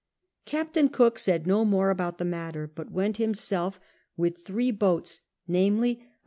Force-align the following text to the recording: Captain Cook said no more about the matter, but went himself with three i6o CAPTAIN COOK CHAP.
Captain 0.47 0.89
Cook 0.89 1.19
said 1.19 1.45
no 1.45 1.63
more 1.63 1.91
about 1.91 2.17
the 2.17 2.25
matter, 2.25 2.65
but 2.73 2.89
went 2.91 3.17
himself 3.17 3.79
with 4.17 4.39
three 4.43 4.71
i6o 4.71 4.79
CAPTAIN 4.79 4.79
COOK 4.79 5.05
CHAP. 5.99 6.09